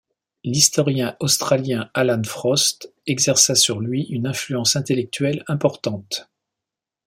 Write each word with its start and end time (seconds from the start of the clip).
L’historien 0.43 1.15
australien 1.19 1.91
Alan 1.93 2.23
Frost 2.23 2.91
exerça 3.05 3.53
sur 3.53 3.79
lui 3.79 4.05
une 4.09 4.25
influence 4.25 4.75
intellectuelle 4.75 5.43
importante. 5.47 6.27